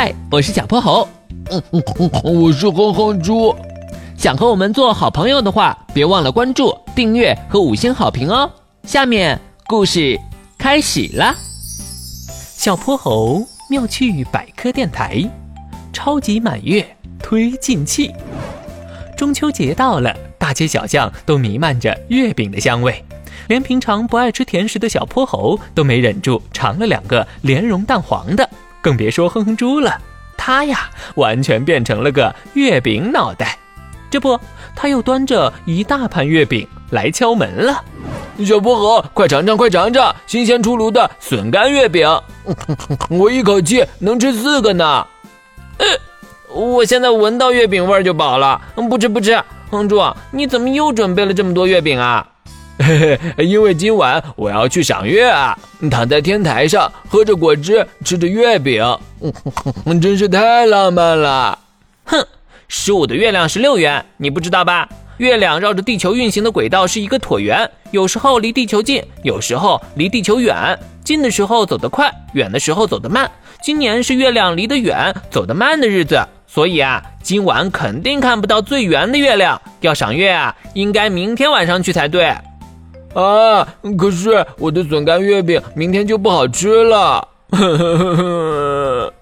[0.00, 1.08] 嗨，我是小泼猴。
[1.50, 3.52] 嗯嗯嗯，我是哼哼猪。
[4.16, 8.48] 想和我们做好朋友的话，别忘了关注、订阅和五星好评哦。
[8.84, 10.16] 下面故事
[10.56, 11.34] 开始啦。
[12.30, 15.28] 小泼猴妙趣百科电台，
[15.92, 16.86] 超级满月
[17.18, 18.14] 推进器。
[19.16, 23.04] 中秋节到了，大街小巷都弥漫着月饼的香味，
[23.48, 28.48] 连平常不爱吃甜食的小泼猴都没忍住尝了两个莲蓉蛋黄的，
[28.88, 30.00] 更别说哼哼猪了。
[30.34, 33.58] 他呀，完全变成了个月饼脑袋。
[34.08, 34.40] 这不，
[34.74, 37.84] 他又端着一大盘月饼来敲门了。
[38.46, 42.08] 小薄荷，快尝尝，快尝尝新鲜出炉的笋干月饼！
[43.10, 45.06] 我一口气能吃四个呢。
[45.76, 45.86] 呃，
[46.54, 48.58] 我现在闻到月饼味儿就饱了，
[48.88, 49.38] 不吃不吃。
[49.70, 52.26] 哼猪，你怎么又准备了这么多月饼啊？
[52.78, 55.58] 嘿嘿，因为今晚我要去赏月啊，
[55.90, 58.82] 躺在天台上，喝着果汁，吃着月饼，
[60.00, 61.58] 真是太浪漫了。
[62.04, 62.24] 哼，
[62.68, 64.88] 十五的月亮是六圆，你不知道吧？
[65.18, 70.78] 月亮绕着地球运行的轨道是一个椭圆，有时候离地球近，有时候离地球远。
[71.02, 73.28] 近的时候走得快，远的时候走得慢。
[73.60, 79.60] 今年是月亮离得远、走得慢的日子，所以啊，今晚肯定看不到最圆的月亮。
[79.80, 82.32] 要赏月啊，应该明天晚上去才对。
[83.14, 83.66] 啊，
[83.96, 87.26] 可是我的笋干月饼明天就不好吃了。
[87.50, 89.12] 哼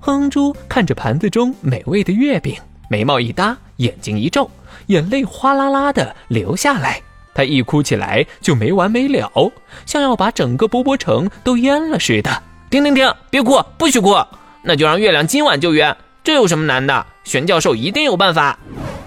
[0.00, 2.56] 哼猪看着盘子中美味的月饼，
[2.90, 4.50] 眉毛一搭，眼睛一皱。
[4.88, 7.00] 眼泪哗啦啦的流下来，
[7.32, 9.52] 他一哭起来就没完没了，
[9.86, 12.42] 像要把整个波波城都淹了似的。
[12.68, 14.14] 停停停，别哭，不许哭，
[14.62, 17.06] 那就让月亮今晚就圆，这有什么难的？
[17.22, 18.58] 玄教授一定有办法。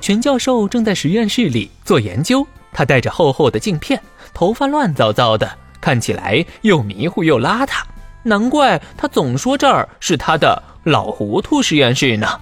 [0.00, 4.00] 玄教授正在实验室里做研究，他戴着厚厚的镜片，
[4.32, 7.82] 头发乱糟糟的，看起来又迷糊又邋遢，
[8.22, 12.40] 难怪他总说这儿是他的老糊涂实验室呢。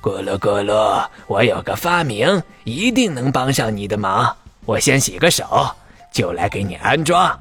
[0.00, 4.36] 咕噜咕噜，我有个发明，一定能帮上你的忙。
[4.64, 5.70] 我先洗个手，
[6.12, 7.38] 就来给你安装。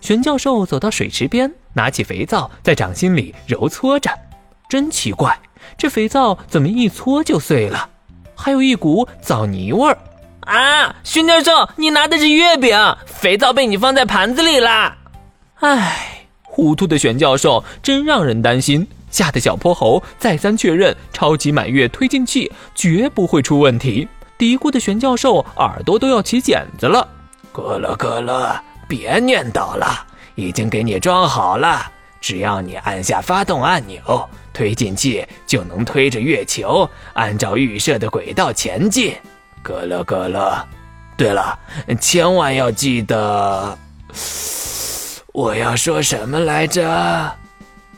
[0.00, 4.10] 玄教授走到水池边，拿起肥皂在掌心里揉搓着。
[4.68, 5.38] 真奇怪，
[5.76, 7.88] 这肥皂怎么一搓就碎了？
[8.34, 9.98] 还有一股枣泥味儿。
[10.48, 14.96] 啊，玄教授，你拿的是月饼，肥皂被你放在盘子里啦！
[15.56, 18.86] 唉，糊涂的玄教授真让人担心。
[19.10, 24.08] 吓得小泼猴再三确认，超级满月推进器绝不会出问题。
[24.38, 27.06] 嘀咕的玄教授耳朵都要起茧子了。
[27.52, 28.58] 咕噜咕噜，
[28.88, 31.92] 别念叨了，已经给你装好了。
[32.22, 39.14] 只要你按下发动按钮，推进器就能推着月球按照预设的轨道前进。
[39.62, 40.66] 可乐，可乐。
[41.16, 41.58] 对了，
[42.00, 43.76] 千万要记得，
[45.32, 47.36] 我要说什么来着？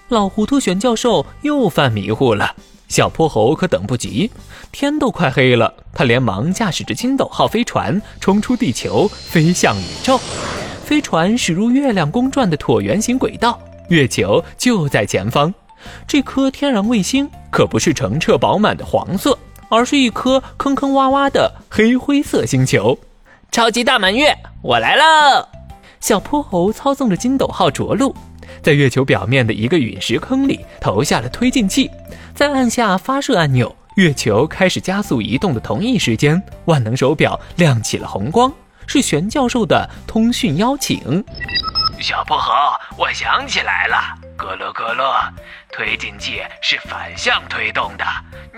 [0.08, 2.54] 老糊涂玄教授又犯迷糊了，
[2.88, 4.30] 小泼猴可等不及，
[4.72, 10.18] 天都快黑了，他连忙驾驶着金斗号飞船冲出地球，飞向宇宙。
[10.82, 13.60] 飞船驶入月亮公转的椭圆形轨道，
[13.90, 15.54] 月球就在前方。
[16.06, 19.38] 这颗天然卫星可不是澄澈饱满的黄色，
[19.70, 22.98] 而是一颗坑坑洼洼的黑灰色星球。
[23.50, 25.48] 超级大满月，我来了！
[26.00, 28.14] 小泼猴操纵着金斗号着陆。
[28.62, 31.90] 在月球表面的一个陨石坑里投下了推进器，
[32.34, 38.52] 再按下发射按钮，月球开始加速移动的同一时间，万能手表亮起了红光，
[38.86, 41.24] 是玄教授的通讯邀请。
[42.00, 42.52] 小泼猴，
[42.96, 43.96] 我想起来了，
[44.36, 45.22] 咯噜咯噜，
[45.70, 48.04] 推进器是反向推动的，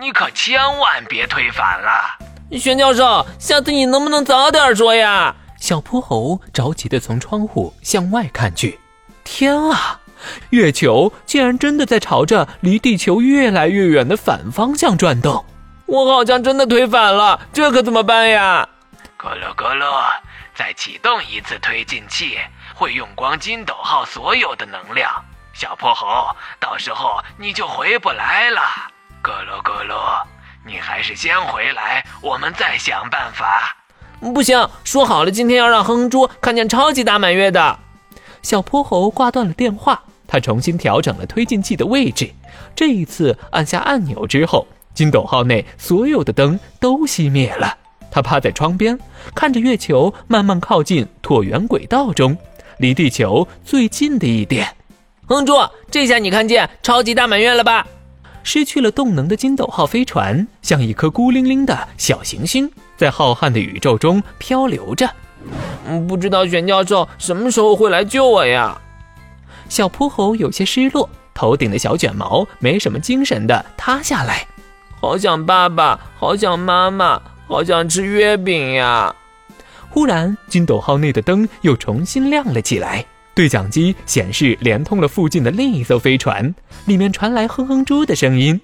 [0.01, 2.59] 你可千万别推反了。
[2.59, 5.35] 玄教授，下次你能不能早点说呀？
[5.59, 8.79] 小泼猴着急地从窗户向外看去。
[9.25, 9.99] 天啊！
[10.51, 15.45] 月球竟然真的在朝着离地球越来越远的反方向转动，
[15.87, 18.69] 我好像真的推反了，这可怎么办呀？
[19.19, 19.85] 咕噜咕噜，
[20.55, 22.39] 再启动一次推进器，
[22.75, 25.11] 会用光金斗号所有的能量。
[25.55, 28.61] 小泼猴，到时候你就回不来了。
[29.23, 30.23] 咕噜咕噜，
[30.67, 33.77] 你还是先回来，我们再想办法。
[34.21, 37.79] 不行，说好了今天要让哼哼猪看见超级大满月的。
[38.43, 42.33] 小泼猴挂断了电话，他重新调整了推进器的位置。
[42.75, 47.79] 这一次按下按钮之后，金斗号内所有的灯都熄灭了。
[48.13, 48.97] 他趴在窗边，
[49.35, 52.37] 看着月球慢慢靠近椭圆轨道中，
[52.77, 54.77] 离地球最近的一点。
[55.27, 55.55] 哼猪，
[55.91, 57.87] 这下你看见超级大满月了吧？
[58.45, 65.09] 失去了动能的金斗号飞船像一颗孤零零的小行星，在浩瀚的宇宙中漂流着。
[65.87, 68.79] 嗯，不知道玄教授什么时候会来救我呀？
[69.71, 74.47] 小泼猴有些失落，头顶的小卷毛没什么精神的塌下来。
[75.01, 77.21] 好想爸爸，好想妈妈，
[77.53, 79.15] 好想吃月饼呀！
[79.91, 83.05] 忽然，金斗号内的灯又重新亮了起来，
[83.35, 86.55] 对讲机显示连通了附近的另一艘飞船，
[86.87, 88.59] 里面传来哼哼猪的声音：“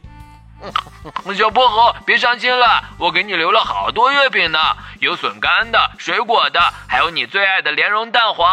[1.37, 4.59] 小泼猴，别伤心了，我给你留了好多月饼呢，
[5.01, 8.49] 有笋干的、水果的，还有你最爱的莲蓉蛋黄。”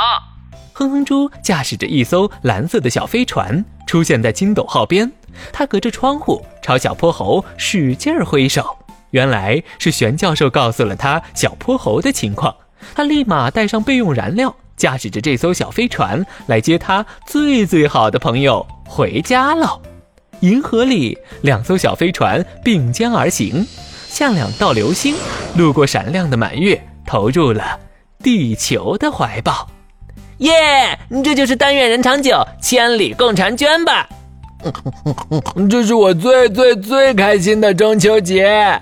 [0.75, 5.09] 哼哼猪驾驶着一艘蓝色的小飞船出现在金斗号边，
[5.53, 8.77] 他隔着窗户朝小泼猴使劲挥手。
[9.15, 12.53] 原来是玄教授告诉了他小泼猴的情况，
[12.93, 19.79] 他立马带上备用燃料，驾驶着这艘小飞船来接他最最好的朋友回家了。
[20.41, 23.65] 银河里，两艘小飞船并肩而行，
[24.09, 25.15] 像两道流星，
[25.55, 27.79] 路过闪亮的满月，投入了
[28.21, 29.69] 地球的怀抱。
[30.39, 30.99] 耶！
[31.23, 34.09] 这就是但愿人长久，千里共婵娟吧？
[35.69, 38.81] 这是我最最最开心的中秋节。